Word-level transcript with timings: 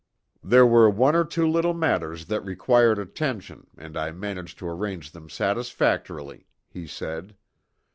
"There 0.43 0.65
were 0.65 0.89
one 0.89 1.15
or 1.15 1.23
two 1.23 1.47
little 1.47 1.75
matters 1.75 2.25
that 2.25 2.43
required 2.43 2.97
attention, 2.97 3.67
and 3.77 3.95
I 3.95 4.09
managed 4.11 4.57
to 4.57 4.67
arrange 4.67 5.11
them 5.11 5.29
satisfactorily," 5.29 6.47
he 6.67 6.87
said. 6.87 7.35